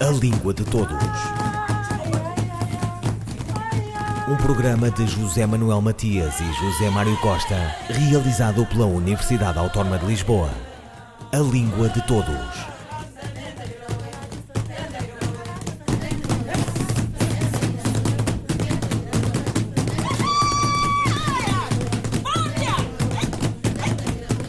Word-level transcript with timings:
A 0.00 0.10
Língua 0.10 0.54
de 0.54 0.64
Todos. 0.64 0.96
Um 4.28 4.36
programa 4.36 4.92
de 4.92 5.04
José 5.06 5.44
Manuel 5.44 5.80
Matias 5.80 6.38
e 6.38 6.44
José 6.44 6.88
Mário 6.88 7.16
Costa, 7.16 7.74
realizado 7.88 8.64
pela 8.66 8.86
Universidade 8.86 9.58
Autónoma 9.58 9.98
de 9.98 10.06
Lisboa. 10.06 10.50
A 11.32 11.38
Língua 11.38 11.88
de 11.88 12.00
Todos. 12.06 12.68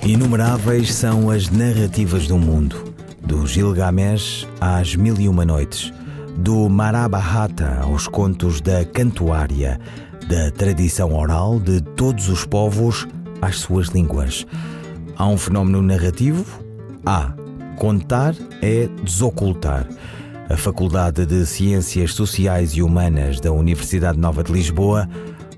Inumeráveis 0.04 0.94
são 0.94 1.32
as 1.32 1.50
narrativas 1.50 2.28
do 2.28 2.38
mundo, 2.38 2.89
do 3.30 3.46
Gilgamesh 3.46 4.48
às 4.60 4.96
Mil 4.96 5.16
e 5.20 5.30
Uma 5.30 5.46
Noites, 5.46 5.94
do 6.36 6.68
Marabahata 6.68 7.80
aos 7.84 8.08
contos 8.08 8.60
da 8.60 8.84
Cantuária, 8.84 9.80
da 10.28 10.50
tradição 10.50 11.14
oral 11.16 11.60
de 11.60 11.80
todos 11.80 12.28
os 12.28 12.44
povos 12.44 13.08
às 13.40 13.58
suas 13.58 13.90
línguas. 13.90 14.48
Há 15.16 15.28
um 15.28 15.38
fenómeno 15.38 15.80
narrativo? 15.80 16.44
Há. 17.06 17.32
Contar 17.78 18.34
é 18.64 18.90
desocultar. 19.04 19.88
A 20.50 20.58
Faculdade 20.58 21.24
de 21.24 21.46
Ciências 21.46 22.16
Sociais 22.16 22.72
e 22.72 22.82
Humanas 22.82 23.40
da 23.40 23.52
Universidade 23.52 24.18
Nova 24.18 24.44
de 24.44 24.52
Lisboa 24.52 25.08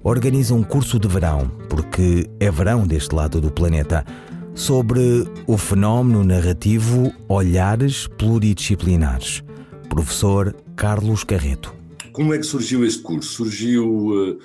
organiza 0.03 0.53
um 0.53 0.61
curso 0.61 0.99
de 0.99 1.07
verão, 1.07 1.49
porque 1.69 2.29
é 2.37 2.51
verão 2.51 2.85
deste 2.85 3.15
lado 3.15 3.39
do 3.39 3.49
planeta 3.49 4.05
sobre 4.55 5.25
o 5.47 5.57
fenómeno 5.57 6.23
narrativo 6.23 7.13
Olhares 7.27 8.07
Pluridisciplinares. 8.07 9.43
Professor 9.89 10.55
Carlos 10.75 11.23
Carreto. 11.23 11.73
Como 12.11 12.33
é 12.33 12.37
que 12.37 12.45
surgiu 12.45 12.85
este 12.85 13.01
curso? 13.01 13.29
Surgiu 13.29 13.87
uh, 13.87 14.39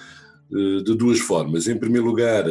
uh, 0.50 0.82
de 0.82 0.94
duas 0.94 1.18
formas. 1.18 1.66
Em 1.66 1.78
primeiro 1.78 2.06
lugar, 2.06 2.44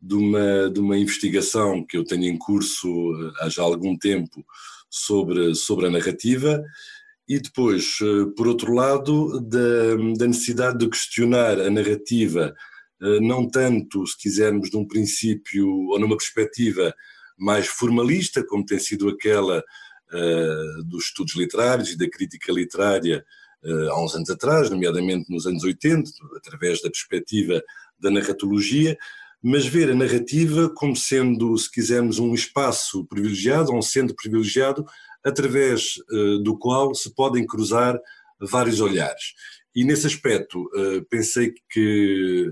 de 0.00 0.14
uma, 0.14 0.70
de 0.70 0.80
uma 0.80 0.96
investigação 0.96 1.84
que 1.84 1.96
eu 1.96 2.04
tenho 2.04 2.24
em 2.24 2.36
curso 2.36 2.88
uh, 2.88 3.32
há 3.40 3.48
já 3.48 3.62
algum 3.62 3.96
tempo 3.96 4.44
sobre, 4.90 5.54
sobre 5.54 5.86
a 5.86 5.90
narrativa, 5.90 6.62
e 7.28 7.38
depois, 7.38 7.98
por 8.34 8.48
outro 8.48 8.72
lado, 8.72 9.38
da, 9.40 9.96
da 10.16 10.26
necessidade 10.26 10.78
de 10.78 10.88
questionar 10.88 11.60
a 11.60 11.68
narrativa 11.68 12.46
eh, 12.46 12.54
não 13.22 13.48
tanto, 13.48 14.06
se 14.06 14.18
quisermos, 14.18 14.70
de 14.70 14.76
um 14.76 14.86
princípio 14.86 15.68
ou 15.88 15.98
numa 16.00 16.16
perspectiva 16.16 16.94
mais 17.38 17.68
formalista, 17.68 18.44
como 18.44 18.66
tem 18.66 18.78
sido 18.78 19.08
aquela 19.08 19.62
uh, 20.12 20.84
dos 20.84 21.04
estudos 21.04 21.36
literários 21.36 21.90
e 21.90 21.98
da 21.98 22.10
crítica 22.10 22.52
literária 22.52 23.24
uh, 23.64 23.90
há 23.90 24.04
uns 24.04 24.14
anos 24.14 24.28
atrás, 24.28 24.68
nomeadamente 24.68 25.30
nos 25.32 25.46
anos 25.46 25.62
80, 25.62 26.10
através 26.36 26.82
da 26.82 26.90
perspectiva 26.90 27.62
da 27.98 28.10
narratologia, 28.10 28.98
mas 29.40 29.66
ver 29.66 29.90
a 29.90 29.94
narrativa 29.94 30.68
como 30.74 30.96
sendo, 30.96 31.56
se 31.56 31.70
quisermos, 31.70 32.18
um 32.18 32.34
espaço 32.34 33.04
privilegiado, 33.04 33.72
um 33.72 33.82
centro 33.82 34.16
privilegiado, 34.16 34.84
através 35.24 35.96
uh, 36.10 36.38
do 36.42 36.58
qual 36.58 36.94
se 36.94 37.14
podem 37.14 37.46
cruzar 37.46 37.98
vários 38.40 38.80
olhares. 38.80 39.34
E 39.74 39.84
nesse 39.84 40.06
aspecto, 40.06 40.68
pensei 41.10 41.52
que 41.70 42.50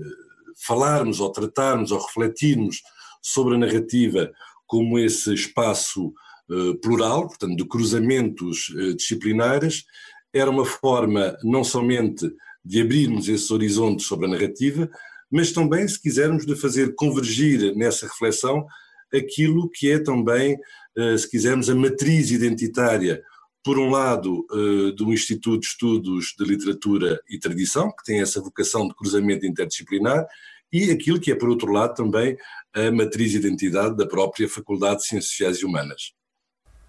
falarmos 0.65 1.19
ou 1.19 1.31
tratarmos 1.31 1.91
ou 1.91 1.99
refletirmos 1.99 2.81
sobre 3.21 3.55
a 3.55 3.57
narrativa 3.57 4.31
como 4.65 4.99
esse 4.99 5.33
espaço 5.33 6.13
uh, 6.49 6.75
plural, 6.79 7.27
portanto, 7.27 7.55
de 7.55 7.65
cruzamentos 7.65 8.69
uh, 8.69 8.93
disciplinares, 8.95 9.85
era 10.33 10.49
uma 10.49 10.65
forma 10.65 11.37
não 11.43 11.63
somente 11.63 12.29
de 12.63 12.81
abrirmos 12.81 13.29
esses 13.29 13.49
horizontes 13.49 14.05
sobre 14.05 14.27
a 14.27 14.29
narrativa, 14.29 14.89
mas 15.31 15.51
também, 15.51 15.87
se 15.87 16.01
quisermos, 16.01 16.45
de 16.45 16.55
fazer 16.55 16.95
convergir 16.95 17.75
nessa 17.75 18.07
reflexão 18.07 18.65
aquilo 19.13 19.69
que 19.69 19.89
é 19.89 19.99
também, 19.99 20.57
uh, 20.97 21.17
se 21.17 21.29
quisermos, 21.29 21.69
a 21.69 21.75
matriz 21.75 22.29
identitária, 22.31 23.23
por 23.63 23.77
um 23.77 23.89
lado, 23.89 24.47
do 24.95 25.11
Instituto 25.11 25.59
de 25.59 25.65
Estudos 25.65 26.33
de 26.39 26.45
Literatura 26.45 27.19
e 27.29 27.37
Tradição, 27.37 27.89
que 27.91 28.05
tem 28.05 28.21
essa 28.21 28.39
vocação 28.39 28.87
de 28.87 28.95
cruzamento 28.95 29.45
interdisciplinar, 29.45 30.25
e 30.71 30.91
aquilo 30.91 31.19
que 31.19 31.31
é, 31.31 31.35
por 31.35 31.49
outro 31.49 31.71
lado, 31.71 31.95
também 31.95 32.37
a 32.73 32.91
matriz 32.91 33.31
de 33.31 33.37
identidade 33.37 33.95
da 33.95 34.05
própria 34.05 34.47
Faculdade 34.49 35.01
de 35.01 35.07
Ciências 35.07 35.31
Sociais 35.31 35.57
e 35.57 35.65
Humanas. 35.65 36.13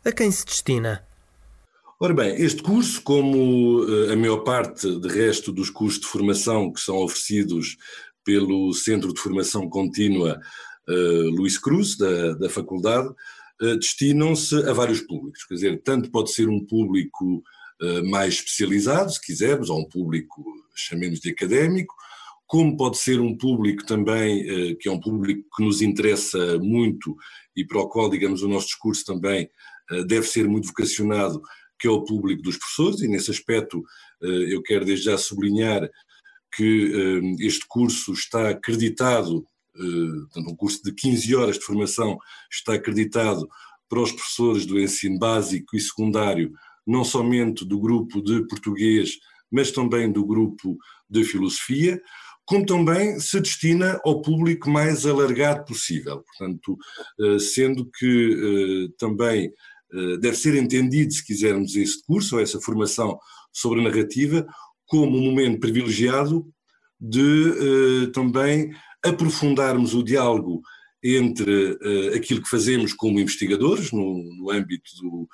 A 0.05 0.12
quem 0.12 0.31
se 0.31 0.44
destina? 0.44 1.06
Ora 2.00 2.15
bem, 2.15 2.41
este 2.41 2.62
curso, 2.62 3.03
como 3.03 3.84
eh, 3.84 4.12
a 4.12 4.16
maior 4.16 4.44
parte 4.44 4.89
de 5.00 5.09
resto 5.09 5.50
dos 5.50 5.69
cursos 5.69 6.00
de 6.00 6.06
formação 6.06 6.72
que 6.72 6.81
são 6.81 6.97
oferecidos 6.99 7.77
pelo 8.25 8.72
Centro 8.72 9.12
de 9.12 9.21
Formação 9.21 9.69
Contínua 9.69 10.39
uh, 10.89 11.31
Luís 11.31 11.59
Cruz, 11.59 11.97
da, 11.97 12.34
da 12.34 12.49
faculdade, 12.49 13.09
uh, 13.09 13.77
destinam-se 13.78 14.55
a 14.69 14.72
vários 14.72 15.00
públicos. 15.00 15.45
Quer 15.45 15.55
dizer, 15.55 15.83
tanto 15.83 16.10
pode 16.10 16.31
ser 16.33 16.49
um 16.49 16.65
público 16.65 17.43
uh, 17.83 18.09
mais 18.09 18.34
especializado, 18.34 19.10
se 19.10 19.21
quisermos, 19.21 19.71
ou 19.71 19.81
um 19.81 19.89
público, 19.89 20.45
chamemos 20.75 21.21
de 21.21 21.31
académico, 21.31 21.95
como 22.48 22.78
pode 22.78 22.97
ser 22.97 23.20
um 23.20 23.36
público 23.36 23.84
também, 23.84 24.41
eh, 24.41 24.75
que 24.75 24.88
é 24.88 24.92
um 24.92 24.98
público 24.98 25.47
que 25.54 25.62
nos 25.62 25.82
interessa 25.82 26.59
muito 26.59 27.14
e 27.54 27.62
para 27.62 27.78
o 27.78 27.88
qual, 27.88 28.09
digamos, 28.09 28.42
o 28.42 28.48
nosso 28.48 28.69
discurso 28.69 29.04
também 29.04 29.50
eh, 29.91 30.04
deve 30.04 30.26
ser 30.26 30.48
muito 30.48 30.66
vocacionado, 30.66 31.42
que 31.78 31.86
é 31.86 31.91
o 31.91 32.03
público 32.03 32.42
dos 32.42 32.56
professores, 32.56 33.03
e 33.03 33.09
nesse 33.09 33.31
aspecto 33.31 33.84
eh, 34.22 34.54
eu 34.54 34.62
quero 34.62 34.86
desde 34.86 35.04
já 35.04 35.19
sublinhar 35.19 35.88
que 36.56 37.20
este 37.41 37.66
curso 37.69 38.14
está 38.14 38.48
acreditado, 38.48 39.47
um 40.34 40.56
curso 40.56 40.82
de 40.82 40.94
15 40.94 41.36
horas 41.36 41.59
de 41.59 41.65
formação 41.65 42.19
está 42.50 42.72
acreditado 42.72 43.47
para 43.86 44.00
os 44.00 44.10
professores 44.10 44.65
do 44.65 44.80
ensino 44.80 45.19
básico 45.19 45.76
e 45.76 45.80
secundário, 45.80 46.50
não 46.86 47.04
somente 47.04 47.66
do 47.66 47.78
grupo 47.78 48.22
de 48.22 48.47
português, 48.47 49.19
mas 49.53 49.70
também 49.70 50.10
do 50.10 50.25
grupo 50.25 50.78
de 51.09 51.22
filosofia 51.22 52.00
como 52.48 52.64
também 52.64 53.20
se 53.20 53.38
destina 53.42 54.00
ao 54.03 54.22
público 54.22 54.70
mais 54.70 55.04
alargado 55.04 55.66
possível. 55.66 56.22
Portanto, 56.22 56.78
eh, 57.20 57.38
sendo 57.38 57.84
que 57.84 58.88
eh, 58.88 58.94
também 58.98 59.53
eh, 59.92 60.16
deve 60.16 60.34
ser 60.34 60.54
entendido, 60.54 61.12
se 61.12 61.22
quisermos, 61.22 61.76
este 61.76 62.03
curso 62.06 62.36
ou 62.36 62.41
essa 62.41 62.59
formação 62.59 63.19
sobre 63.53 63.81
a 63.81 63.82
narrativa, 63.82 64.47
como 64.86 65.19
um 65.19 65.25
momento 65.31 65.60
privilegiado 65.60 66.47
de 66.98 68.10
também 68.12 68.72
aprofundarmos 69.04 69.94
o 69.94 70.03
diálogo 70.03 70.62
entre 71.04 71.78
aquilo 72.16 72.42
que 72.42 72.48
fazemos 72.48 72.92
como 72.92 73.20
investigadores 73.20 73.92
no, 73.92 74.25
no 74.36 74.50
âmbito 74.50 74.91
do, 75.00 75.28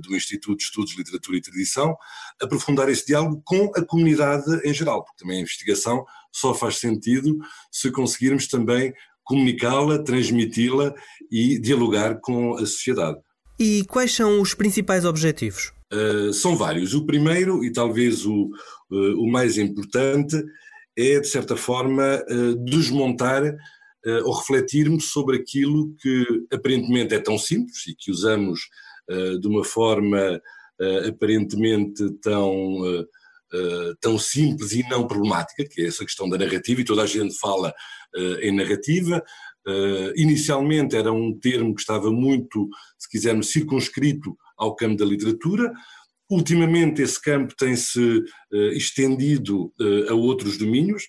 do, 0.00 0.14
Instituto 0.14 0.58
de 0.58 0.64
Estudos 0.64 0.96
Literatura 0.96 1.38
e 1.38 1.40
Tradição, 1.40 1.96
aprofundar 2.40 2.88
esse 2.88 3.06
diálogo 3.06 3.42
com 3.44 3.72
a 3.74 3.84
comunidade 3.84 4.44
em 4.64 4.72
geral, 4.72 5.02
porque 5.02 5.24
também 5.24 5.38
a 5.38 5.42
investigação 5.42 6.04
só 6.38 6.54
faz 6.54 6.76
sentido 6.76 7.36
se 7.70 7.90
conseguirmos 7.90 8.46
também 8.46 8.92
comunicá-la, 9.24 9.98
transmiti-la 9.98 10.94
e 11.30 11.58
dialogar 11.58 12.18
com 12.20 12.54
a 12.54 12.60
sociedade. 12.60 13.18
E 13.58 13.84
quais 13.86 14.14
são 14.14 14.40
os 14.40 14.54
principais 14.54 15.04
objetivos? 15.04 15.72
Uh, 15.92 16.32
são 16.32 16.56
vários. 16.56 16.94
O 16.94 17.04
primeiro, 17.04 17.64
e 17.64 17.72
talvez 17.72 18.24
o, 18.24 18.50
o 18.90 19.30
mais 19.30 19.58
importante, 19.58 20.42
é, 20.96 21.20
de 21.20 21.28
certa 21.28 21.56
forma, 21.56 22.22
desmontar 22.64 23.56
uh, 24.06 24.24
ou 24.24 24.32
refletirmos 24.34 25.10
sobre 25.10 25.36
aquilo 25.36 25.94
que 26.00 26.24
aparentemente 26.52 27.14
é 27.14 27.18
tão 27.18 27.38
simples 27.38 27.86
e 27.86 27.94
que 27.94 28.10
usamos 28.10 28.60
uh, 29.10 29.38
de 29.38 29.46
uma 29.46 29.64
forma 29.64 30.40
uh, 30.80 31.08
aparentemente 31.08 32.10
tão, 32.22 33.06
tão 34.00 34.18
simples 34.18 34.72
e 34.72 34.82
não 34.88 35.06
problemática, 35.06 35.64
que 35.64 35.82
é 35.82 35.86
essa 35.86 36.04
questão 36.04 36.28
da 36.28 36.38
narrativa, 36.38 36.80
e 36.80 36.84
toda 36.84 37.02
a 37.02 37.06
gente 37.06 37.38
fala 37.38 37.72
em 38.42 38.54
narrativa. 38.54 39.22
inicialmente 40.16 40.96
era 40.96 41.12
um 41.12 41.38
termo 41.38 41.74
que 41.74 41.80
estava 41.80 42.10
muito, 42.10 42.68
se 42.98 43.08
quisermos, 43.08 43.50
circunscrito 43.50 44.36
ao 44.56 44.74
campo 44.74 44.96
da 44.96 45.04
literatura, 45.04 45.72
Ultimamente, 46.30 47.00
esse 47.00 47.20
campo 47.20 47.54
tem-se 47.56 48.18
uh, 48.18 48.72
estendido 48.74 49.72
uh, 49.80 50.10
a 50.10 50.14
outros 50.14 50.58
domínios, 50.58 51.08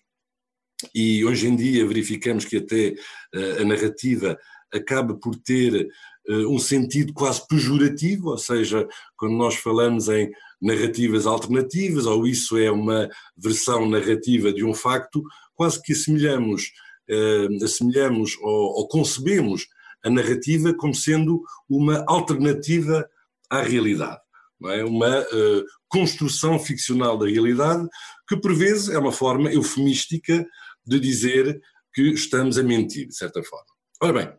e 0.96 1.26
hoje 1.26 1.48
em 1.48 1.58
dia 1.58 1.86
verificamos 1.86 2.46
que 2.46 2.56
até 2.56 2.96
uh, 3.36 3.62
a 3.62 3.66
narrativa 3.66 4.38
acaba 4.74 5.14
por 5.14 5.36
ter 5.36 5.90
uh, 6.30 6.56
um 6.56 6.58
sentido 6.58 7.12
quase 7.12 7.46
pejorativo, 7.50 8.30
ou 8.30 8.38
seja, 8.38 8.88
quando 9.18 9.36
nós 9.36 9.56
falamos 9.56 10.08
em 10.08 10.32
narrativas 10.62 11.26
alternativas, 11.26 12.06
ou 12.06 12.28
isso 12.28 12.58
é 12.58 12.70
uma 12.70 13.10
versão 13.38 13.88
narrativa 13.88 14.52
de 14.52 14.64
um 14.64 14.74
facto, 14.74 15.24
quase 15.56 15.82
que 15.82 15.94
assemelhamos, 15.94 16.72
uh, 17.10 17.64
assemelhamos 17.64 18.38
ou, 18.42 18.80
ou 18.80 18.88
concebemos 18.88 19.68
a 20.04 20.10
narrativa 20.10 20.74
como 20.74 20.94
sendo 20.94 21.44
uma 21.68 22.04
alternativa 22.08 23.08
à 23.50 23.62
realidade. 23.62 24.20
é? 24.66 24.84
uma 24.84 25.20
uh, 25.20 25.66
construção 25.88 26.60
ficcional 26.60 27.18
da 27.18 27.26
realidade 27.26 27.88
que, 28.28 28.38
por 28.38 28.54
vezes, 28.54 28.90
é 28.90 28.98
uma 28.98 29.12
forma 29.12 29.52
eufemística 29.52 30.46
de 30.86 31.00
dizer 31.00 31.60
que 31.94 32.02
estamos 32.14 32.58
a 32.58 32.64
mentir, 32.64 33.08
de 33.08 33.16
certa 33.16 33.44
forma. 33.44 33.66
Ora 34.02 34.14
bem, 34.14 34.34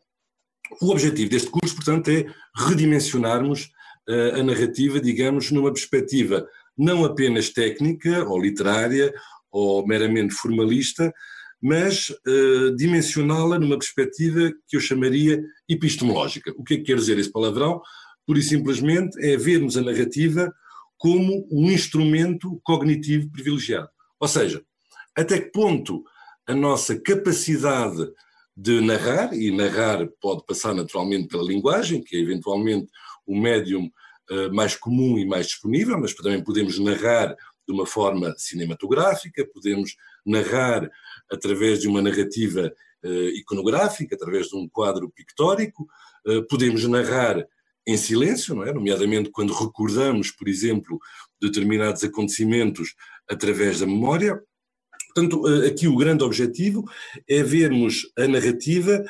o 0.81 0.91
objetivo 0.91 1.31
deste 1.31 1.51
curso, 1.51 1.75
portanto, 1.75 2.09
é 2.09 2.27
redimensionarmos 2.57 3.71
a 4.39 4.43
narrativa, 4.43 5.01
digamos, 5.01 5.51
numa 5.51 5.73
perspectiva 5.73 6.47
não 6.77 7.05
apenas 7.05 7.51
técnica 7.51 8.25
ou 8.25 8.41
literária 8.41 9.13
ou 9.51 9.87
meramente 9.87 10.35
formalista, 10.35 11.13
mas 11.63 12.09
uh, 12.11 12.75
dimensioná-la 12.77 13.59
numa 13.59 13.79
perspectiva 13.79 14.51
que 14.67 14.77
eu 14.77 14.81
chamaria 14.81 15.43
epistemológica. 15.69 16.53
O 16.57 16.65
que 16.65 16.75
é 16.75 16.77
que 16.79 16.85
quer 16.85 16.97
dizer 16.97 17.19
esse 17.19 17.31
palavrão? 17.31 17.83
Pura 18.27 18.39
e 18.39 18.43
simplesmente 18.43 19.19
é 19.23 19.37
vermos 19.37 19.77
a 19.77 19.83
narrativa 19.83 20.51
como 20.97 21.47
um 21.51 21.71
instrumento 21.71 22.61
cognitivo 22.63 23.31
privilegiado. 23.31 23.89
Ou 24.19 24.29
seja, 24.29 24.63
até 25.17 25.39
que 25.39 25.51
ponto 25.51 26.03
a 26.47 26.55
nossa 26.55 26.99
capacidade 26.99 28.11
de 28.57 28.81
narrar, 28.81 29.33
e 29.33 29.51
narrar 29.51 30.07
pode 30.21 30.45
passar 30.47 30.75
naturalmente 30.75 31.29
pela 31.29 31.43
linguagem, 31.43 32.03
que 32.03 32.17
é 32.17 32.21
eventualmente 32.21 32.89
o 33.31 33.41
médium 33.41 33.89
uh, 34.31 34.53
mais 34.53 34.75
comum 34.75 35.17
e 35.17 35.25
mais 35.25 35.47
disponível, 35.47 35.99
mas 35.99 36.13
também 36.15 36.43
podemos 36.43 36.79
narrar 36.81 37.29
de 37.67 37.73
uma 37.73 37.87
forma 37.87 38.35
cinematográfica, 38.37 39.47
podemos 39.55 39.95
narrar 40.27 40.91
através 41.31 41.81
de 41.81 41.87
uma 41.87 42.03
narrativa 42.03 42.73
uh, 43.05 43.29
iconográfica, 43.37 44.17
através 44.17 44.49
de 44.49 44.57
um 44.57 44.69
quadro 44.69 45.09
pictórico, 45.11 45.87
uh, 46.27 46.45
podemos 46.49 46.85
narrar 46.85 47.47
em 47.87 47.97
silêncio, 47.97 48.55
não 48.55 48.65
é? 48.65 48.73
nomeadamente 48.73 49.31
quando 49.31 49.55
recordamos, 49.55 50.33
por 50.33 50.49
exemplo, 50.49 50.99
determinados 51.41 52.03
acontecimentos 52.03 52.95
através 53.29 53.79
da 53.79 53.87
memória. 53.87 54.41
Portanto, 55.15 55.47
aqui 55.67 55.89
o 55.89 55.97
grande 55.97 56.23
objetivo 56.23 56.85
é 57.29 57.43
vermos 57.43 58.13
a 58.17 58.29
narrativa 58.29 59.03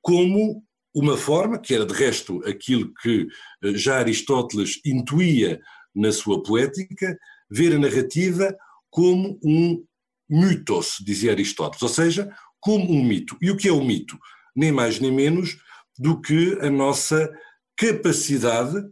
como 0.00 0.64
uma 0.94 1.16
forma, 1.16 1.58
que 1.58 1.74
era 1.74 1.84
de 1.84 1.92
resto 1.92 2.40
aquilo 2.46 2.92
que 3.02 3.26
já 3.74 3.98
Aristóteles 3.98 4.80
intuía 4.84 5.60
na 5.94 6.12
sua 6.12 6.42
poética, 6.42 7.18
ver 7.50 7.74
a 7.74 7.78
narrativa 7.78 8.56
como 8.90 9.38
um 9.42 9.84
mitos, 10.28 10.96
dizia 11.04 11.32
Aristóteles, 11.32 11.82
ou 11.82 11.88
seja, 11.88 12.34
como 12.60 12.90
um 12.92 13.04
mito. 13.04 13.36
E 13.42 13.50
o 13.50 13.56
que 13.56 13.68
é 13.68 13.72
o 13.72 13.84
mito? 13.84 14.18
Nem 14.54 14.72
mais 14.72 15.00
nem 15.00 15.12
menos 15.12 15.56
do 15.98 16.20
que 16.20 16.58
a 16.60 16.70
nossa 16.70 17.30
capacidade 17.76 18.82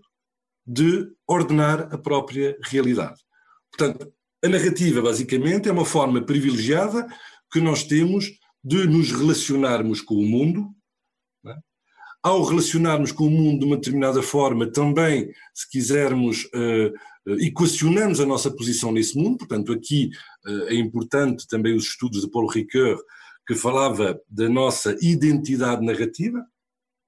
de 0.66 1.08
ordenar 1.26 1.88
a 1.92 1.98
própria 1.98 2.56
realidade. 2.62 3.20
Portanto, 3.70 4.12
a 4.44 4.48
narrativa, 4.48 5.00
basicamente, 5.00 5.68
é 5.68 5.72
uma 5.72 5.84
forma 5.84 6.20
privilegiada 6.20 7.06
que 7.50 7.60
nós 7.60 7.84
temos 7.84 8.30
de 8.62 8.86
nos 8.86 9.10
relacionarmos 9.12 10.00
com 10.00 10.14
o 10.14 10.28
mundo. 10.28 10.68
Ao 12.22 12.42
relacionarmos 12.44 13.10
com 13.10 13.26
o 13.26 13.30
mundo 13.30 13.60
de 13.60 13.66
uma 13.66 13.76
determinada 13.76 14.22
forma, 14.22 14.70
também, 14.70 15.32
se 15.52 15.68
quisermos, 15.68 16.44
uh, 16.54 16.92
eh, 17.28 17.46
equacionamos 17.46 18.20
a 18.20 18.26
nossa 18.26 18.50
posição 18.50 18.92
nesse 18.92 19.16
mundo, 19.16 19.38
portanto, 19.38 19.72
aqui 19.72 20.10
eh, 20.46 20.74
é 20.74 20.74
importante 20.74 21.46
também 21.48 21.74
os 21.74 21.84
estudos 21.84 22.20
de 22.20 22.30
Paulo 22.30 22.48
Ricoeur, 22.48 22.98
que 23.46 23.54
falava 23.54 24.20
da 24.28 24.48
nossa 24.48 24.96
identidade 25.00 25.84
narrativa, 25.84 26.44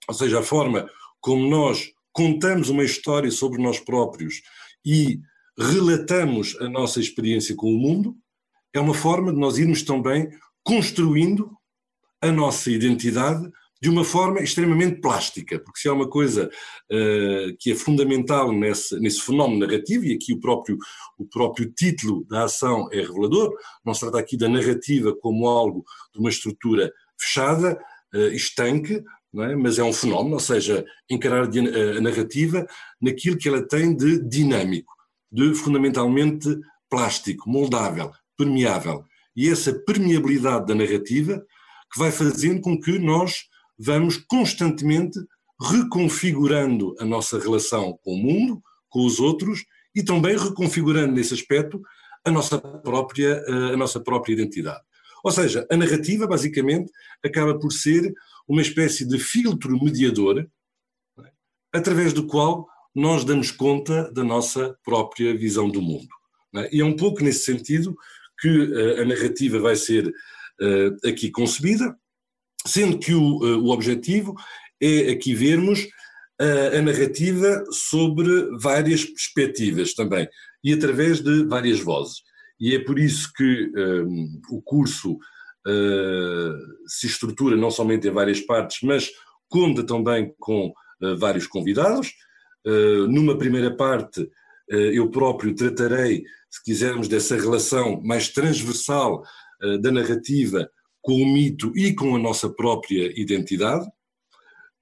ou 0.08 0.14
seja, 0.14 0.40
a 0.40 0.42
forma 0.42 0.88
como 1.20 1.48
nós 1.48 1.92
contamos 2.12 2.68
uma 2.68 2.84
história 2.84 3.30
sobre 3.30 3.62
nós 3.62 3.80
próprios 3.80 4.42
e 4.84 5.20
relatamos 5.58 6.56
a 6.60 6.68
nossa 6.68 7.00
experiência 7.00 7.54
com 7.56 7.72
o 7.72 7.78
mundo, 7.78 8.16
é 8.72 8.80
uma 8.80 8.94
forma 8.94 9.32
de 9.32 9.38
nós 9.38 9.58
irmos 9.58 9.82
também 9.82 10.28
construindo 10.62 11.50
a 12.20 12.30
nossa 12.30 12.70
identidade 12.70 13.50
de 13.84 13.90
uma 13.90 14.02
forma 14.02 14.40
extremamente 14.40 14.98
plástica, 14.98 15.58
porque 15.58 15.78
se 15.78 15.90
há 15.90 15.92
uma 15.92 16.08
coisa 16.08 16.48
uh, 16.90 17.56
que 17.60 17.72
é 17.72 17.74
fundamental 17.74 18.50
nesse, 18.50 18.98
nesse 18.98 19.20
fenómeno 19.20 19.66
narrativo, 19.66 20.06
e 20.06 20.14
aqui 20.14 20.32
o 20.32 20.40
próprio, 20.40 20.78
o 21.18 21.26
próprio 21.26 21.70
título 21.70 22.24
da 22.24 22.44
ação 22.44 22.88
é 22.90 23.02
revelador, 23.02 23.52
não 23.84 23.92
se 23.92 24.00
trata 24.00 24.18
aqui 24.18 24.38
da 24.38 24.48
narrativa 24.48 25.14
como 25.14 25.46
algo 25.46 25.84
de 26.14 26.18
uma 26.18 26.30
estrutura 26.30 26.90
fechada, 27.20 27.78
uh, 28.14 28.28
estanque, 28.28 29.04
é? 29.36 29.54
mas 29.54 29.78
é 29.78 29.84
um 29.84 29.92
fenómeno, 29.92 30.36
ou 30.36 30.40
seja, 30.40 30.82
encarar 31.10 31.46
a 31.46 32.00
narrativa 32.00 32.66
naquilo 32.98 33.36
que 33.36 33.50
ela 33.50 33.68
tem 33.68 33.94
de 33.94 34.18
dinâmico, 34.26 34.94
de 35.30 35.54
fundamentalmente 35.54 36.48
plástico, 36.88 37.50
moldável, 37.50 38.10
permeável. 38.34 39.04
E 39.36 39.50
essa 39.50 39.74
permeabilidade 39.74 40.68
da 40.68 40.74
narrativa 40.74 41.44
que 41.92 41.98
vai 41.98 42.10
fazendo 42.10 42.62
com 42.62 42.80
que 42.80 42.98
nós 42.98 43.52
vamos 43.78 44.16
constantemente 44.16 45.18
reconfigurando 45.60 46.94
a 46.98 47.04
nossa 47.04 47.38
relação 47.38 47.98
com 48.02 48.14
o 48.14 48.18
mundo, 48.18 48.62
com 48.88 49.04
os 49.04 49.20
outros 49.20 49.64
e 49.94 50.02
também 50.02 50.36
reconfigurando 50.36 51.12
nesse 51.12 51.34
aspecto 51.34 51.80
a 52.24 52.30
nossa 52.30 52.58
própria, 52.58 53.42
eh, 53.46 53.74
a 53.74 53.76
nossa 53.76 54.00
própria 54.00 54.32
identidade. 54.32 54.82
Ou 55.22 55.30
seja, 55.30 55.66
a 55.70 55.76
narrativa 55.76 56.26
basicamente 56.26 56.90
acaba 57.24 57.58
por 57.58 57.72
ser 57.72 58.12
uma 58.48 58.62
espécie 58.62 59.06
de 59.06 59.18
filtro 59.18 59.82
mediador 59.82 60.46
é? 61.20 61.30
através 61.72 62.12
do 62.12 62.26
qual 62.26 62.68
nós 62.94 63.24
damos 63.24 63.50
conta 63.50 64.10
da 64.12 64.22
nossa 64.22 64.76
própria 64.84 65.36
visão 65.36 65.68
do 65.68 65.80
mundo. 65.80 66.08
É? 66.56 66.76
E 66.76 66.80
é 66.80 66.84
um 66.84 66.96
pouco 66.96 67.22
nesse 67.22 67.44
sentido 67.44 67.96
que 68.38 68.48
eh, 68.48 69.02
a 69.02 69.04
narrativa 69.04 69.58
vai 69.58 69.76
ser 69.76 70.08
uh, 70.08 71.08
aqui 71.08 71.30
concebida, 71.30 71.96
sendo 72.66 72.98
que 72.98 73.14
o, 73.14 73.44
eh, 73.44 73.56
o 73.56 73.68
objetivo 73.68 74.34
é 74.80 75.10
aqui 75.10 75.34
vermos 75.34 75.86
a, 76.40 76.78
a 76.78 76.82
narrativa 76.82 77.64
sobre 77.70 78.28
várias 78.58 79.04
perspectivas 79.04 79.94
também 79.94 80.28
e 80.62 80.72
através 80.72 81.20
de 81.20 81.44
várias 81.44 81.80
vozes. 81.80 82.22
E 82.58 82.74
é 82.74 82.78
por 82.78 82.98
isso 82.98 83.30
que 83.36 83.70
um, 83.76 83.80
ehm, 83.80 84.40
o 84.50 84.62
curso 84.62 85.18
uh, 85.66 86.88
se 86.88 87.06
estrutura 87.06 87.56
não 87.56 87.70
somente 87.70 88.08
em 88.08 88.10
várias 88.10 88.40
partes, 88.40 88.78
mas 88.82 89.10
conta 89.48 89.84
também 89.84 90.32
com 90.38 90.68
uh, 90.68 91.16
vários 91.18 91.46
convidados. 91.46 92.12
Uh, 92.66 93.06
numa 93.08 93.36
primeira 93.36 93.74
parte, 93.74 94.28
eu 94.66 95.10
próprio 95.10 95.54
tratarei, 95.54 96.24
se 96.50 96.64
quisermos, 96.64 97.06
dessa 97.06 97.36
relação 97.36 98.00
mais 98.02 98.30
transversal 98.30 99.22
da 99.82 99.92
narrativa 99.92 100.70
com 101.04 101.22
o 101.22 101.32
mito 101.32 101.70
e 101.76 101.92
com 101.92 102.16
a 102.16 102.18
nossa 102.18 102.48
própria 102.48 103.12
identidade. 103.20 103.86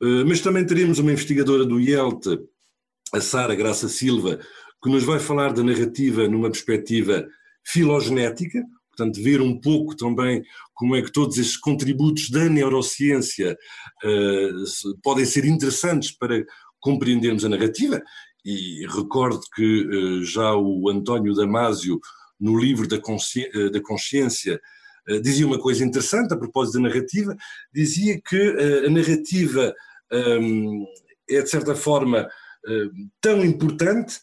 Eh, 0.01 0.25
mas 0.25 0.41
também 0.41 0.65
teremos 0.65 1.01
uma 1.01 1.13
investigadora 1.13 1.67
do 1.67 1.81
IELT, 1.81 2.27
a 3.13 3.21
Sara 3.21 3.57
Graça 3.57 3.89
Silva, 3.89 4.39
que 4.83 4.89
nos 4.89 5.03
vai 5.03 5.19
falar 5.19 5.53
da 5.53 5.65
narrativa 5.65 6.29
numa 6.29 6.49
perspectiva 6.49 7.27
filogenética, 7.65 8.65
portanto, 8.89 9.21
ver 9.21 9.41
um 9.41 9.61
pouco 9.61 9.97
também 9.97 10.45
como 10.75 10.95
é 10.95 11.03
que 11.03 11.13
todos 11.13 11.39
estes 11.39 11.57
contributos 11.57 12.31
da 12.31 12.49
neurociência 12.49 13.57
uh, 14.05 14.99
podem 15.03 15.25
ser 15.25 15.45
interessantes 15.45 16.13
para 16.13 16.45
compreendermos 16.81 17.45
a 17.45 17.49
narrativa. 17.49 18.01
E 18.45 18.87
recordo 18.89 19.41
que 19.55 19.87
uh, 19.87 20.25
já 20.25 20.55
o 20.55 20.89
António 20.89 21.35
Damasio, 21.35 22.01
no 22.41 22.59
livro 22.59 22.89
da, 22.89 22.99
consci 22.99 23.49
da 23.71 23.81
consciência, 23.81 24.61
dizia 25.23 25.47
uma 25.47 25.59
coisa 25.59 25.85
interessante 25.85 26.33
a 26.33 26.37
propósito 26.37 26.75
da 26.75 26.89
narrativa, 26.89 27.37
dizia 27.73 28.21
que 28.21 28.37
eh, 28.37 28.87
a 28.87 28.91
narrativa 28.91 29.75
um, 30.13 30.87
é, 31.29 31.43
de 31.43 31.49
certa 31.49 31.75
forma, 31.75 32.29
uh, 32.67 32.91
tão 33.21 33.45
importante 33.45 34.21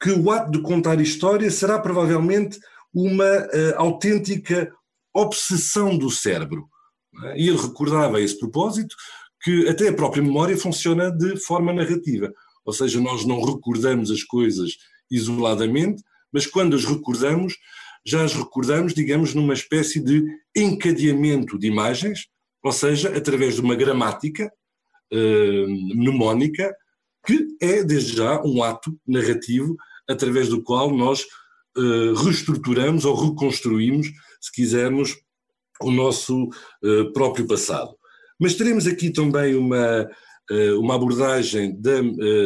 que 0.00 0.10
o 0.10 0.30
ato 0.30 0.50
de 0.50 0.62
contar 0.62 1.00
história 1.00 1.50
será 1.50 1.78
provavelmente 1.78 2.58
uma 2.92 3.48
autêntica 3.76 4.72
obsessão 5.14 5.96
do 5.96 6.10
cérebro. 6.10 6.68
É? 7.24 7.38
E 7.38 7.48
ele 7.48 7.58
recordava 7.58 8.16
a 8.18 8.20
esse 8.20 8.38
propósito 8.38 8.94
que 9.42 9.68
até 9.68 9.88
a 9.88 9.92
própria 9.92 10.22
memória 10.22 10.56
funciona 10.56 11.10
de 11.10 11.36
forma 11.36 11.72
narrativa. 11.72 12.32
Ou 12.64 12.72
seja, 12.72 13.00
nós 13.00 13.24
não 13.24 13.42
recordamos 13.42 14.10
as 14.10 14.22
coisas 14.22 14.72
isoladamente, 15.10 16.02
mas 16.32 16.46
quando 16.46 16.76
as 16.76 16.84
recordamos, 16.84 17.54
já 18.06 18.24
as 18.24 18.34
recordamos, 18.34 18.94
digamos, 18.94 19.34
numa 19.34 19.54
espécie 19.54 20.00
de 20.00 20.24
encadeamento 20.56 21.58
de 21.58 21.66
imagens, 21.66 22.26
ou 22.62 22.72
seja, 22.72 23.16
através 23.16 23.54
de 23.54 23.60
uma 23.60 23.74
gramática 23.74 24.50
uh, 25.12 25.68
mnemónica, 25.94 26.74
que 27.26 27.46
é, 27.60 27.82
desde 27.82 28.16
já, 28.16 28.40
um 28.42 28.62
ato 28.62 28.98
narrativo 29.06 29.76
através 30.08 30.48
do 30.48 30.62
qual 30.62 30.90
nós 30.94 31.22
uh, 31.76 32.14
reestruturamos 32.14 33.04
ou 33.04 33.14
reconstruímos, 33.14 34.08
se 34.40 34.52
quisermos, 34.52 35.16
o 35.82 35.90
nosso 35.90 36.44
uh, 36.44 37.12
próprio 37.12 37.46
passado. 37.46 37.94
Mas 38.38 38.54
teremos 38.54 38.86
aqui 38.86 39.10
também 39.10 39.54
uma, 39.54 40.08
uma 40.78 40.94
abordagem 40.94 41.78
da, 41.78 42.00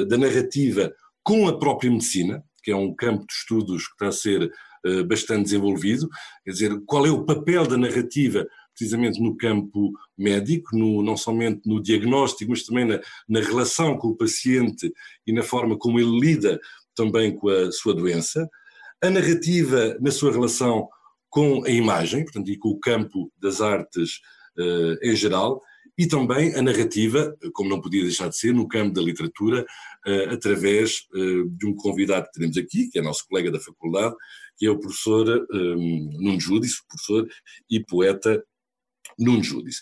da 0.08 0.18
narrativa 0.18 0.92
com 1.22 1.46
a 1.46 1.56
própria 1.56 1.88
medicina, 1.88 2.42
que 2.64 2.72
é 2.72 2.76
um 2.76 2.92
campo 2.92 3.24
de 3.24 3.32
estudos 3.32 3.86
que 3.86 3.92
está 3.92 4.08
a 4.08 4.12
ser 4.12 4.50
bastante 5.06 5.44
desenvolvido, 5.44 6.08
quer 6.44 6.50
dizer, 6.50 6.80
qual 6.86 7.06
é 7.06 7.10
o 7.10 7.24
papel 7.24 7.66
da 7.66 7.76
narrativa 7.76 8.46
precisamente 8.74 9.22
no 9.22 9.36
campo 9.36 9.92
médico, 10.18 10.76
no, 10.76 11.02
não 11.02 11.16
somente 11.16 11.62
no 11.64 11.80
diagnóstico, 11.80 12.50
mas 12.50 12.64
também 12.64 12.84
na, 12.84 13.00
na 13.28 13.40
relação 13.40 13.96
com 13.96 14.08
o 14.08 14.16
paciente 14.16 14.92
e 15.26 15.32
na 15.32 15.42
forma 15.42 15.78
como 15.78 15.98
ele 15.98 16.18
lida 16.18 16.60
também 16.94 17.34
com 17.34 17.48
a 17.48 17.70
sua 17.72 17.94
doença. 17.94 18.48
A 19.02 19.08
narrativa 19.08 19.96
na 20.00 20.10
sua 20.10 20.32
relação 20.32 20.88
com 21.30 21.64
a 21.64 21.70
imagem, 21.70 22.24
portanto, 22.24 22.50
e 22.50 22.58
com 22.58 22.70
o 22.70 22.78
campo 22.78 23.32
das 23.40 23.60
artes 23.60 24.20
uh, 24.58 24.96
em 25.02 25.16
geral, 25.16 25.60
e 25.96 26.06
também 26.06 26.54
a 26.54 26.62
narrativa, 26.62 27.36
como 27.52 27.70
não 27.70 27.80
podia 27.80 28.02
deixar 28.02 28.28
de 28.28 28.36
ser, 28.36 28.52
no 28.52 28.66
campo 28.66 28.94
da 28.94 29.02
literatura, 29.02 29.64
uh, 30.06 30.32
através 30.32 31.06
uh, 31.14 31.48
de 31.50 31.66
um 31.66 31.74
convidado 31.74 32.26
que 32.32 32.40
temos 32.40 32.56
aqui, 32.56 32.88
que 32.88 32.98
é 32.98 33.02
nosso 33.02 33.26
colega 33.28 33.50
da 33.50 33.60
faculdade, 33.60 34.14
que 34.56 34.66
é 34.66 34.70
o 34.70 34.78
professor 34.78 35.46
um, 35.52 36.10
Nuno 36.20 36.40
Júdice, 36.40 36.86
professor 36.88 37.28
e 37.70 37.80
poeta 37.80 38.42
Nuno 39.18 39.42
Júdice. 39.42 39.80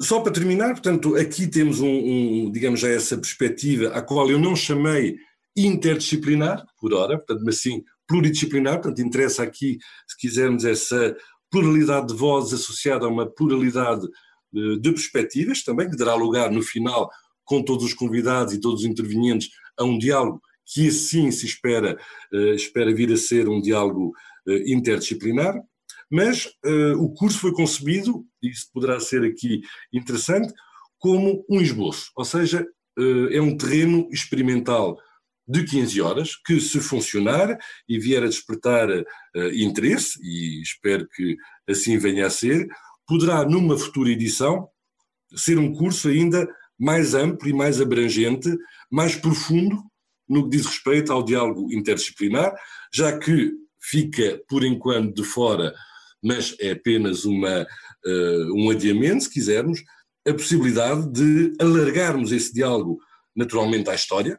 Só 0.00 0.20
para 0.20 0.32
terminar, 0.32 0.70
portanto, 0.70 1.16
aqui 1.16 1.46
temos 1.46 1.80
um, 1.80 1.88
um, 1.88 2.52
digamos 2.52 2.80
já 2.80 2.88
essa 2.88 3.16
perspectiva, 3.16 3.88
a 3.88 4.00
qual 4.00 4.30
eu 4.30 4.38
não 4.38 4.54
chamei 4.54 5.16
interdisciplinar, 5.56 6.64
por 6.78 6.94
hora, 6.94 7.18
portanto, 7.18 7.42
mas 7.44 7.60
sim 7.60 7.82
pluridisciplinar, 8.06 8.74
portanto, 8.74 9.00
interessa 9.00 9.42
aqui, 9.42 9.78
se 10.06 10.16
quisermos, 10.16 10.64
essa 10.64 11.16
pluralidade 11.50 12.08
de 12.08 12.14
vozes 12.14 12.60
associada 12.60 13.06
a 13.06 13.08
uma 13.08 13.26
pluralidade 13.28 14.06
de, 14.52 14.74
eh, 14.74 14.78
de 14.78 14.92
perspectivas 14.92 15.62
também, 15.62 15.90
que 15.90 15.96
dará 15.96 16.14
lugar 16.14 16.50
no 16.50 16.62
final, 16.62 17.10
com 17.44 17.62
todos 17.62 17.84
os 17.84 17.94
convidados 17.94 18.52
e 18.52 18.60
todos 18.60 18.80
os 18.80 18.86
intervenientes, 18.86 19.48
a 19.78 19.84
um 19.84 19.98
diálogo 19.98 20.40
que 20.66 20.88
assim 20.88 21.30
se 21.30 21.46
espera, 21.46 21.98
uh, 22.32 22.54
espera 22.54 22.94
vir 22.94 23.10
a 23.10 23.16
ser 23.16 23.48
um 23.48 23.60
diálogo 23.60 24.12
uh, 24.46 24.52
interdisciplinar. 24.66 25.54
Mas 26.10 26.48
o 26.98 27.12
curso 27.12 27.38
foi 27.38 27.52
concebido, 27.52 28.24
e 28.42 28.48
isso 28.48 28.70
poderá 28.72 28.98
ser 28.98 29.22
aqui 29.24 29.60
interessante, 29.92 30.54
como 30.98 31.44
um 31.50 31.60
esboço, 31.60 32.10
ou 32.16 32.24
seja, 32.24 32.66
é 33.30 33.42
um 33.42 33.54
terreno 33.54 34.08
experimental 34.10 34.98
de 35.46 35.64
15 35.64 36.00
horas, 36.00 36.30
que 36.34 36.58
se 36.62 36.80
funcionar 36.80 37.58
e 37.86 37.98
vier 37.98 38.22
a 38.22 38.26
despertar 38.26 38.88
interesse, 39.52 40.18
e 40.22 40.62
espero 40.62 41.06
que 41.14 41.36
assim 41.68 41.98
venha 41.98 42.26
a 42.26 42.30
ser, 42.30 42.66
poderá 43.08 43.44
numa 43.44 43.76
futura 43.76 44.10
edição 44.10 44.68
ser 45.34 45.58
um 45.58 45.74
curso 45.74 46.08
ainda 46.08 46.48
mais 46.78 47.14
amplo 47.14 47.48
e 47.48 47.52
mais 47.52 47.80
abrangente, 47.80 48.48
mais 48.90 49.16
profundo 49.16 49.82
no 50.28 50.44
que 50.44 50.56
diz 50.56 50.66
respeito 50.66 51.12
ao 51.12 51.24
diálogo 51.24 51.72
interdisciplinar, 51.72 52.54
já 52.92 53.18
que 53.18 53.52
fica 53.80 54.40
por 54.48 54.64
enquanto 54.64 55.14
de 55.14 55.24
fora 55.24 55.74
mas 56.22 56.54
é 56.60 56.72
apenas 56.72 57.24
uma, 57.24 57.62
uh, 57.62 58.54
um 58.54 58.70
adiamento, 58.70 59.24
se 59.24 59.30
quisermos, 59.30 59.82
a 60.26 60.32
possibilidade 60.32 61.10
de 61.10 61.52
alargarmos 61.60 62.32
esse 62.32 62.52
diálogo 62.52 62.98
naturalmente 63.34 63.88
à 63.88 63.94
história 63.94 64.38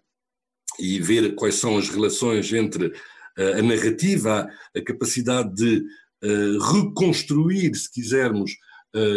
e 0.80 1.00
ver 1.00 1.36
quais 1.36 1.56
são 1.56 1.78
as 1.78 1.90
relações 1.90 2.52
entre 2.54 2.88
uh, 2.88 3.58
a 3.58 3.62
narrativa, 3.62 4.50
a, 4.76 4.82
capacidade 4.82 5.54
de 5.56 5.84
reconstruir, 6.22 7.76
se 7.76 7.92
quisermos, 7.92 8.52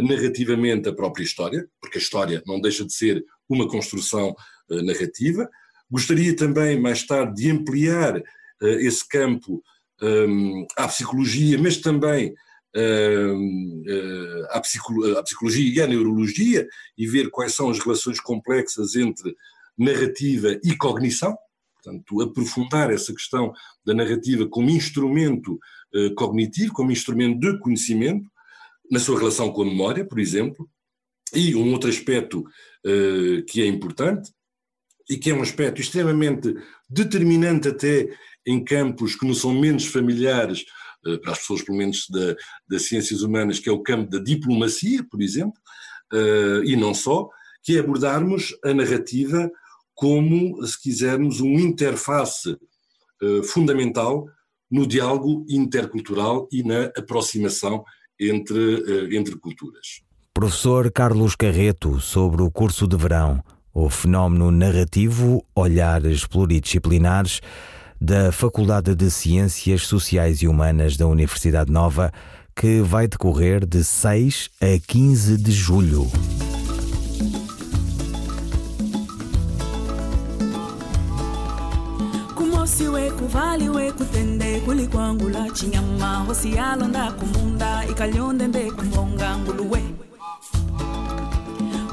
narrativamente 0.07 0.89
a 0.89 0.95
própria 0.95 1.25
história, 1.25 1.67
porque 1.81 1.99
a 1.99 2.01
história 2.01 2.43
não 2.47 2.61
deixa 2.61 2.85
de 2.85 2.93
ser 2.93 3.25
uma 3.49 3.67
construção 3.67 4.35
narrativa. 4.69 5.49
Gostaria 5.91 6.37
também, 6.37 6.79
mais 6.79 7.07
tarde, 7.07 7.43
de 7.43 7.51
ampliar 7.51 8.23
esse 8.61 9.07
campo 9.09 9.63
um, 10.03 10.67
à 10.77 10.89
psicologia, 10.89 11.59
mas 11.59 11.79
também 11.79 12.35
à, 14.51 14.61
psicologia 14.61 15.75
e 15.75 15.81
à 15.81 15.87
neurologia 15.87 16.67
e 16.97 17.07
ver 17.07 17.31
quais 17.31 17.55
são 17.55 17.71
as 17.71 17.79
relações 17.79 18.21
complexas 18.21 18.97
entre 18.97 19.35
narrativa 19.77 20.59
e 20.65 20.77
cognição, 20.77 21.37
portanto, 21.83 22.21
aprofundar 22.21 22.91
essa 22.91 23.13
questão 23.13 23.53
da 23.85 23.95
narrativa 23.95 24.47
como 24.47 24.71
instrumento 24.71 25.59
uh, 25.95 26.15
cognitivo, 26.15 26.73
como 26.73 26.93
instrumento 26.93 27.41
de 27.41 27.59
conhecimento, 27.59 28.31
na 28.91 29.01
sua 29.01 29.19
relação 29.19 29.51
com 29.53 29.63
a 29.63 29.67
memória, 29.67 30.05
por 30.05 30.19
exemplo, 30.19 30.69
e 31.35 31.55
um 31.55 31.73
outro 31.73 31.89
aspecto 31.89 32.41
uh, 32.41 33.45
que 33.47 33.63
é 33.63 33.67
importante, 33.67 34.31
e 35.11 35.17
que 35.17 35.31
é 35.31 35.35
um 35.35 35.43
aspecto 35.43 35.81
extremamente 35.81 36.55
determinante 36.89 37.69
até 37.69 38.09
em 38.47 38.63
campos 38.63 39.15
que 39.15 39.27
não 39.27 39.35
são 39.35 39.53
menos 39.53 39.87
familiares 39.87 40.65
eh, 41.07 41.19
para 41.19 41.33
as 41.33 41.39
pessoas, 41.41 41.63
pelo 41.63 41.79
menos, 41.79 42.07
da, 42.09 42.37
das 42.69 42.83
ciências 42.83 43.23
humanas, 43.23 43.59
que 43.59 43.69
é 43.69 43.73
o 43.73 43.83
campo 43.83 44.11
da 44.11 44.19
diplomacia, 44.19 45.05
por 45.11 45.21
exemplo, 45.21 45.61
eh, 46.13 46.63
e 46.65 46.77
não 46.77 46.95
só, 46.95 47.29
que 47.63 47.77
é 47.77 47.81
abordarmos 47.81 48.57
a 48.65 48.73
narrativa 48.73 49.51
como, 50.03 50.61
se 50.67 50.83
quisermos, 50.83 51.41
um 51.41 51.61
interface 51.61 52.57
eh, 53.23 53.43
fundamental 53.45 54.27
no 54.69 54.85
diálogo 54.85 55.47
intercultural 55.49 56.49
e 56.51 56.65
na 56.65 56.87
aproximação 56.97 57.85
entre, 58.19 59.17
entre 59.17 59.37
culturas. 59.37 60.03
Professor 60.35 60.91
Carlos 60.91 61.37
Carreto, 61.37 62.01
sobre 62.01 62.43
o 62.43 62.51
curso 62.51 62.89
de 62.89 62.97
verão, 62.97 63.45
o 63.73 63.89
fenómeno 63.89 64.51
narrativo, 64.51 65.47
olhares 65.55 66.27
pluridisciplinares, 66.27 67.41
da 68.01 68.33
Faculdade 68.33 68.97
de 68.97 69.09
Ciências 69.09 69.87
Sociais 69.87 70.43
e 70.43 70.49
Humanas 70.49 70.97
da 70.97 71.07
Universidade 71.07 71.71
Nova, 71.71 72.13
que 72.57 72.81
vai 72.81 73.07
decorrer 73.07 73.65
de 73.65 73.85
6 73.85 74.51
a 74.61 74.81
15 74.85 75.37
de 75.37 75.53
julho. 75.53 76.11
valiwe 83.33 83.93
kutende 83.93 84.61
kuli 84.61 84.87
kwangu 84.87 85.29
la 85.29 85.51
chinyama. 85.51 86.25
Hosiyalonda 86.27 87.13
kumunda 87.13 87.85
ikalyondende 87.91 88.71
kumbonga 88.71 89.39
nguluwe 89.39 89.83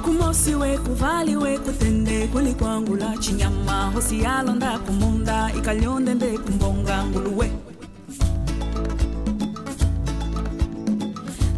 kumosiwe 0.03 0.77
kuvaliwe 0.77 1.57
kutende 1.57 2.27
kuli 2.27 2.53
kwangu 2.53 2.95
la 2.95 3.17
chinyama. 3.17 3.91
Hosiyalonda 3.93 4.79
kumunda 4.79 5.51
ikalyondende 5.57 6.37
kumbonga 6.37 7.03
nguluwe 7.05 7.51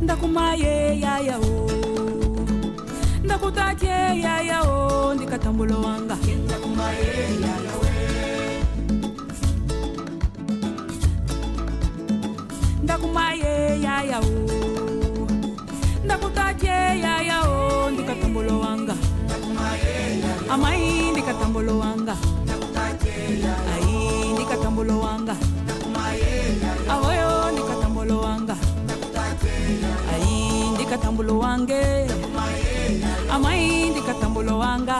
ndakumaye 0.01 0.99
yayao 0.99 1.69
ndakutatye 3.23 3.89
yayao 4.21 5.13
ndikatambulo 5.15 5.81
wanga. 5.81 6.17
Ndakutaje 16.61 17.01
yaya 17.01 17.41
o 17.49 17.85
oh, 17.85 17.91
ndikatambolo 17.91 18.59
wanga. 18.59 18.95
Amai 20.49 21.11
ndikatambolo 21.11 21.79
wanga. 21.79 22.15
Ai 23.73 24.33
ndikatambolo 24.33 24.99
wanga. 24.99 25.35
Awoyo 26.89 27.51
ndikatambolo 27.51 28.15
wanga. 28.21 28.55
Ai 30.13 30.69
ndikatambolo 30.73 31.39
wange. 31.39 31.81
Amai 33.31 33.89
ndikatambolo 33.89 34.57
wanga. 34.59 34.97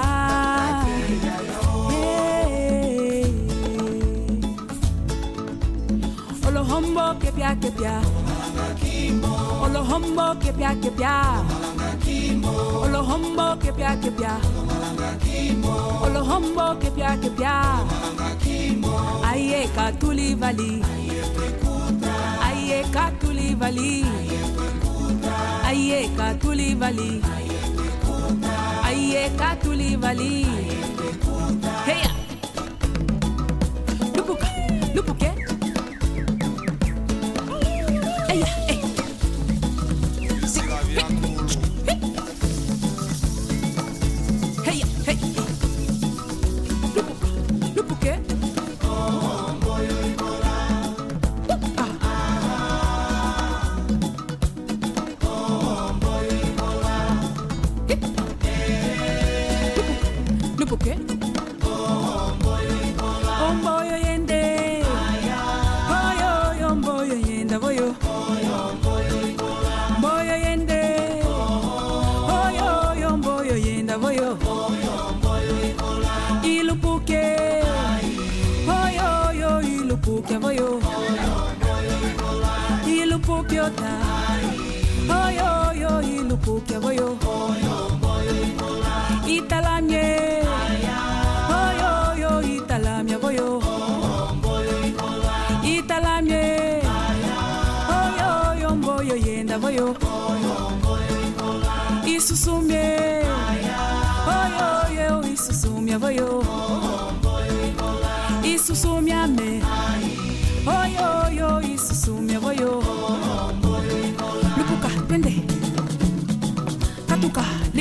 Olohombo 6.47 7.13
kepia 7.21 7.55
kepia 7.55 8.01
Olohombo 9.91 10.36
kepia 10.39 10.71
kepia 10.75 11.43
Olohombo 12.83 13.55
kepia 13.62 13.95
kepia 14.00 14.33
Olohombo 16.05 16.75
kepia 16.79 17.17
kepia 17.17 17.53
Aye 19.27 19.67
katuli 19.75 20.36
vali 20.36 20.81
Aye 22.48 22.83
katuli 22.93 23.53
vali 23.55 24.05
Aye 25.67 26.07
katuli 26.17 26.74
vali 26.75 27.21
Aye 28.86 29.29
katuli 29.38 29.95
vali 29.98 30.45
Hey 31.86 32.07
Lupuka 34.15 34.48
Lupuke 34.95 35.25
Hey, 35.25 35.31
hey. 35.31 35.36
Lupuka, 35.36 35.36
lupuke. 35.36 35.50
yo 80.61 80.69
ilu 82.97 83.17
pukyo 83.25 83.65
ta 83.79 83.93
oyo 85.21 85.49
yo 85.81 85.91
ilu 86.15 86.35
pukyo 86.45 86.77
boyo. 86.83 87.07
Italamye. 89.35 90.05
Oyo 91.61 91.91
yo 92.21 92.31
italamye 92.55 93.15
boyo. 93.23 93.47
Italamye. 95.75 96.43
Oyo 97.99 98.29
yo 98.61 98.69
mboyo 98.79 99.15
yenda 99.25 99.55
boyo. 99.63 99.87
Isusumye. 102.15 102.85
Oyo 104.37 104.69
yo 104.97 105.09
isusumye 105.33 105.95
boyo. 106.03 106.29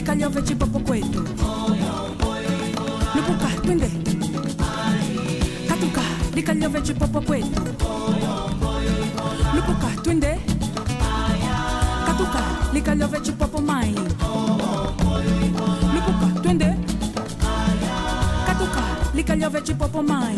Katuka 0.01 0.15
likaliove 0.15 0.43
chipopo 0.43 0.79
kwetu. 0.81 1.23
Lupuka 3.15 3.49
twende. 3.63 3.91
Katuka 5.69 6.01
likaliove 6.35 6.81
chipopo 6.83 7.21
kwetu. 7.21 7.61
Lupuka 9.55 9.89
twende. 10.03 10.39
Katuka 12.07 12.41
likaliove 12.73 13.21
chipopo 13.21 13.61
mai. 13.61 13.95
Lupuka 15.95 16.41
twende. 16.43 16.77
Katuka 18.47 18.83
likaliove 19.15 19.61
chipopo 19.63 20.03
mai. 20.03 20.35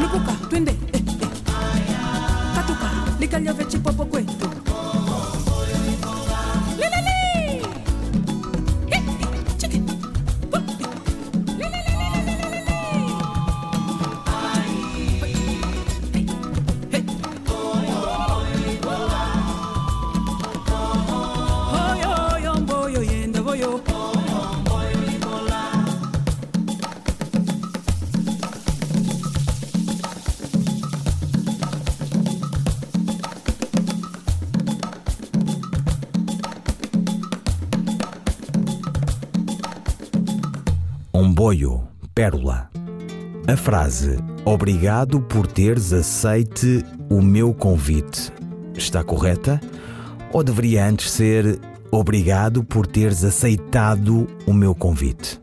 Lupuka 0.00 0.32
twende. 0.50 0.70
Eh, 0.92 1.02
eh. 1.02 1.28
Katuka 2.54 2.88
likaliove 3.20 3.64
chipopo 3.64 3.85
Omboio, 41.46 41.86
pérola. 42.12 42.68
A 43.46 43.56
frase 43.56 44.16
Obrigado 44.44 45.20
por 45.20 45.46
teres 45.46 45.92
aceite 45.92 46.84
o 47.08 47.22
meu 47.22 47.54
convite 47.54 48.32
está 48.76 49.04
correta? 49.04 49.60
Ou 50.32 50.42
deveria 50.42 50.84
antes 50.84 51.08
ser 51.08 51.60
Obrigado 51.92 52.64
por 52.64 52.84
teres 52.84 53.22
aceitado 53.22 54.26
o 54.44 54.52
meu 54.52 54.74
convite? 54.74 55.40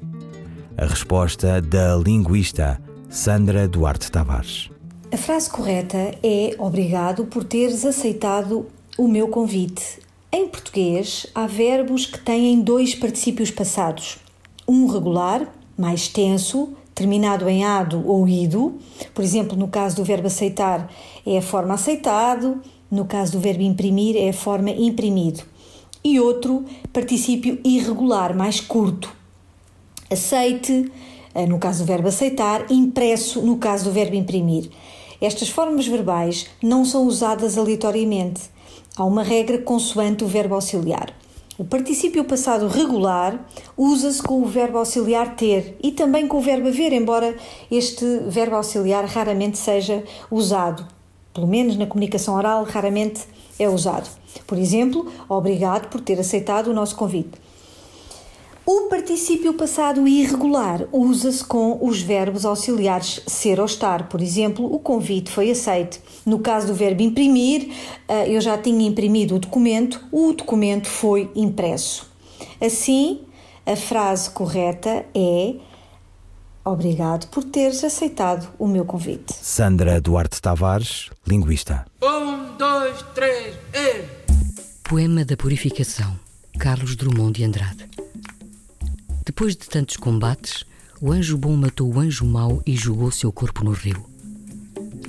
A 0.78 0.86
resposta 0.86 1.62
da 1.62 1.96
linguista 1.96 2.82
Sandra 3.10 3.66
Duarte 3.66 4.12
Tavares. 4.12 4.70
A 5.10 5.16
frase 5.16 5.50
correta 5.50 6.16
é 6.22 6.54
Obrigado 6.60 7.24
por 7.28 7.46
teres 7.46 7.86
aceitado 7.86 8.68
o 8.98 9.08
meu 9.08 9.30
convite. 9.30 10.00
Em 10.34 10.50
português, 10.50 11.28
há 11.34 11.48
verbos 11.48 12.06
que 12.06 12.20
têm 12.20 12.60
dois 12.62 12.94
particípios 12.94 13.50
passados. 13.50 14.18
Um 14.68 14.88
regular, 14.88 15.48
mais 15.78 16.08
tenso, 16.08 16.70
terminado 16.94 17.50
em 17.50 17.64
ado 17.64 18.08
ou 18.08 18.28
ido. 18.28 18.76
Por 19.14 19.24
exemplo, 19.24 19.58
no 19.58 19.68
caso 19.68 19.96
do 19.96 20.04
verbo 20.04 20.28
aceitar, 20.28 20.92
é 21.26 21.38
a 21.38 21.42
forma 21.42 21.74
aceitado, 21.74 22.62
no 22.90 23.06
caso 23.06 23.34
do 23.34 23.40
verbo 23.40 23.64
imprimir, 23.64 24.16
é 24.16 24.30
a 24.30 24.34
forma 24.34 24.70
imprimido. 24.70 25.44
E 26.04 26.20
outro 26.20 26.66
particípio 26.92 27.60
irregular, 27.64 28.36
mais 28.36 28.60
curto. 28.60 29.12
Aceite, 30.12 30.92
eh, 31.34 31.46
no 31.48 31.58
caso 31.58 31.84
do 31.84 31.88
verbo 31.88 32.10
aceitar, 32.10 32.70
impresso, 32.70 33.42
no 33.42 33.58
caso 33.58 33.86
do 33.86 33.92
verbo 33.92 34.16
imprimir. 34.16 34.70
Estas 35.20 35.50
formas 35.50 35.88
verbais 35.88 36.48
não 36.62 36.84
são 36.84 37.08
usadas 37.08 37.58
aleatoriamente. 37.58 38.42
Há 38.96 39.06
uma 39.06 39.24
regra 39.24 39.58
consoante 39.58 40.24
o 40.24 40.28
verbo 40.28 40.54
auxiliar. 40.54 41.14
O 41.56 41.64
particípio 41.64 42.24
passado 42.26 42.68
regular 42.68 43.48
usa-se 43.78 44.24
com 44.24 44.42
o 44.42 44.46
verbo 44.48 44.80
auxiliar 44.80 45.36
ter 45.36 45.78
e 45.84 45.92
também 45.92 46.28
com 46.28 46.38
o 46.38 46.42
verbo 46.42 46.68
haver, 46.68 46.92
embora 46.92 47.36
este 47.70 48.04
verbo 48.28 48.56
auxiliar 48.56 49.06
raramente 49.06 49.60
seja 49.60 50.04
usado. 50.32 50.84
Pelo 51.32 51.46
menos 51.46 51.78
na 51.78 51.86
comunicação 51.86 52.34
oral, 52.34 52.64
raramente 52.64 53.22
é 53.60 53.70
usado. 53.70 54.10
Por 54.48 54.58
exemplo, 54.58 55.12
obrigado 55.30 55.90
por 55.90 56.02
ter 56.02 56.20
aceitado 56.20 56.70
o 56.70 56.74
nosso 56.74 56.96
convite. 56.96 57.43
O 58.66 58.88
particípio 58.88 59.54
passado 59.54 60.08
irregular 60.08 60.88
usa-se 60.92 61.44
com 61.44 61.78
os 61.82 62.02
verbos 62.02 62.46
auxiliares 62.46 63.22
ser 63.28 63.60
ou 63.60 63.66
estar. 63.66 64.08
Por 64.08 64.22
exemplo, 64.22 64.74
o 64.74 64.80
convite 64.80 65.30
foi 65.30 65.52
aceito. 65.52 66.00
No 66.26 66.40
caso 66.40 66.68
do 66.68 66.74
verbo 66.74 67.02
imprimir, 67.02 67.70
eh, 68.08 68.34
eu 68.34 68.40
já 68.40 68.58
tinha 68.58 68.88
imprimido 68.88 69.36
o 69.36 69.40
documento, 69.40 70.02
o 70.12 70.32
documento 70.32 70.88
foi 70.88 71.30
impresso. 71.36 72.10
Assim, 72.62 73.22
a 73.66 73.76
frase 73.76 74.30
correta 74.30 75.06
é 75.14 75.56
Obrigado 76.66 77.28
por 77.28 77.44
teres 77.44 77.84
aceitado 77.84 78.48
o 78.58 78.66
meu 78.66 78.86
convite. 78.86 79.34
Sandra 79.34 80.00
Duarte 80.00 80.42
Tavares, 80.42 81.10
linguista. 81.28 81.86
Um, 82.02 82.56
dois, 82.58 83.02
três, 83.14 83.58
e... 83.74 84.06
Poema 84.82 85.26
da 85.26 85.36
Purificação, 85.36 86.18
Carlos 86.58 86.96
Drummond 86.96 87.34
de 87.34 87.44
Andrade. 87.44 87.90
Depois 89.26 89.56
de 89.56 89.70
tantos 89.70 89.96
combates, 89.96 90.66
o 91.00 91.12
anjo 91.12 91.38
bom 91.38 91.56
matou 91.56 91.94
o 91.94 92.00
anjo 92.00 92.26
mau 92.26 92.62
e 92.66 92.76
jogou 92.76 93.10
seu 93.10 93.32
corpo 93.32 93.64
no 93.64 93.72
rio. 93.72 94.06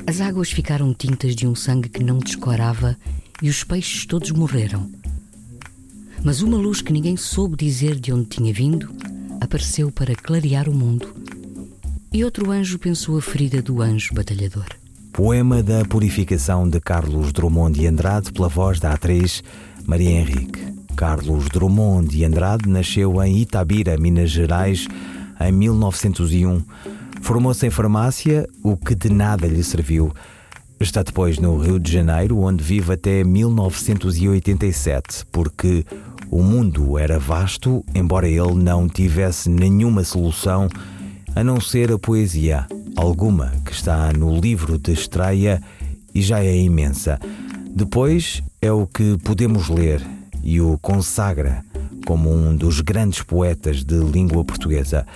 As 0.07 0.21
águas 0.21 0.51
ficaram 0.51 0.95
tintas 0.95 1.35
de 1.35 1.47
um 1.47 1.55
sangue 1.55 1.89
que 1.89 2.05
não 2.05 2.19
descorava 2.19 2.97
e 3.43 3.49
os 3.49 3.65
peixes 3.65 4.07
todos 4.07 4.31
morreram. 4.31 4.89
Mas 6.23 6.43
uma 6.43 6.57
luz 6.57 6.81
que 6.81 6.93
ninguém 6.93 7.17
soube 7.17 7.57
dizer 7.57 7.99
de 7.99 8.13
onde 8.13 8.27
tinha 8.27 8.53
vindo 8.53 8.95
apareceu 9.41 9.91
para 9.91 10.15
clarear 10.15 10.69
o 10.69 10.75
mundo. 10.75 11.15
E 12.13 12.25
outro 12.25 12.51
anjo 12.53 12.79
pensou 12.79 13.19
a 13.19 13.23
ferida 13.23 13.61
do 13.61 13.83
anjo 13.83 14.15
batalhador. 14.15 14.67
Poema 15.13 15.63
da 15.63 15.85
Purificação 15.85 16.69
de 16.69 16.81
Carlos 16.81 17.33
Drummond 17.33 17.79
de 17.79 17.87
Andrade 17.87 18.33
pela 18.33 18.49
voz 18.49 18.79
da 18.79 18.93
atriz 18.93 19.43
Maria 19.85 20.11
Henrique. 20.11 20.84
Carlos 20.95 21.49
Drummond 21.49 22.09
de 22.09 22.25
Andrade 22.25 22.69
nasceu 22.69 23.23
em 23.23 23.39
Itabira, 23.39 23.99
Minas 23.99 24.31
Gerais, 24.31 24.87
em 25.41 25.53
1901. 25.53 26.63
Formou-se 27.21 27.67
em 27.67 27.71
farmácia, 27.71 28.49
o 28.63 28.77
que 28.77 28.95
de 28.95 29.11
nada 29.11 29.47
lhe 29.47 29.65
serviu. 29.65 30.13
Está 30.79 31.03
depois 31.03 31.39
no 31.39 31.59
Rio 31.59 31.81
de 31.81 31.91
Janeiro, 31.91 32.39
onde 32.39 32.63
vive 32.63 32.93
até 32.93 33.25
1987, 33.25 35.27
porque 35.33 35.85
o 36.31 36.43
mundo 36.43 36.97
era 36.97 37.19
vasto, 37.19 37.85
embora 37.95 38.29
ele 38.29 38.55
não 38.55 38.89
tivesse 38.89 39.51
nenhuma 39.51 40.05
solução 40.05 40.69
a 41.35 41.43
não 41.43 41.61
ser 41.61 41.91
a 41.91 41.99
poesia, 41.99 42.67
alguma 42.95 43.53
que 43.65 43.73
está 43.73 44.13
no 44.13 44.39
livro 44.39 44.79
de 44.79 44.93
estreia 44.93 45.61
e 46.15 46.23
já 46.23 46.45
é 46.45 46.57
imensa. 46.57 47.19
Depois 47.75 48.43
é 48.63 48.71
o 48.71 48.87
que 48.87 49.19
podemos 49.25 49.69
ler 49.69 50.14
e 50.45 50.61
o 50.61 50.79
consagra 50.79 51.65
como 52.07 52.31
um 52.31 52.55
dos 52.55 52.83
grandes 52.83 53.23
poetas 53.23 53.83
de 53.83 53.99
língua 53.99 54.45
portuguesa. 54.45 55.07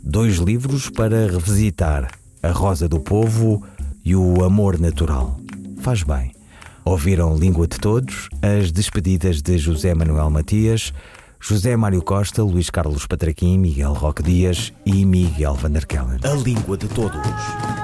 Dois 0.00 0.36
livros 0.36 0.90
para 0.90 1.26
revisitar: 1.26 2.10
A 2.42 2.50
Rosa 2.50 2.86
do 2.86 3.00
Povo 3.00 3.64
e 4.04 4.14
O 4.14 4.44
Amor 4.44 4.78
Natural. 4.78 5.40
Faz 5.80 6.02
bem. 6.02 6.32
Ouviram 6.84 7.34
Língua 7.34 7.66
de 7.66 7.78
Todos, 7.78 8.28
as 8.42 8.70
despedidas 8.70 9.40
de 9.40 9.56
José 9.56 9.94
Manuel 9.94 10.28
Matias, 10.28 10.92
José 11.40 11.74
Mário 11.76 12.02
Costa, 12.02 12.42
Luís 12.42 12.68
Carlos 12.68 13.06
Patraquim, 13.06 13.58
Miguel 13.58 13.94
Roque 13.94 14.22
Dias 14.22 14.70
e 14.84 15.04
Miguel 15.06 15.54
Vanderkellen. 15.54 16.20
A 16.22 16.34
Língua 16.34 16.76
de 16.76 16.88
Todos. 16.88 17.83